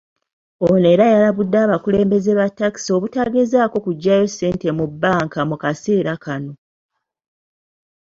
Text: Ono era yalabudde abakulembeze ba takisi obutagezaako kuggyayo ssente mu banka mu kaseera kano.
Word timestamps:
Ono 0.67 0.87
era 0.93 1.05
yalabudde 1.13 1.57
abakulembeze 1.65 2.31
ba 2.39 2.45
takisi 2.57 2.89
obutagezaako 2.97 3.77
kuggyayo 3.85 4.25
ssente 4.31 4.67
mu 4.77 4.85
banka 5.01 5.39
mu 5.49 5.55
kaseera 5.63 6.13
kano. 6.23 6.53